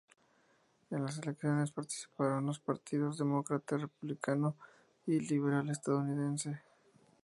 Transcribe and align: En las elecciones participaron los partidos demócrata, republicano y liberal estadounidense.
En 0.89 1.03
las 1.03 1.19
elecciones 1.19 1.69
participaron 1.71 2.47
los 2.47 2.57
partidos 2.57 3.19
demócrata, 3.19 3.77
republicano 3.77 4.55
y 5.05 5.19
liberal 5.19 5.69
estadounidense. 5.69 6.59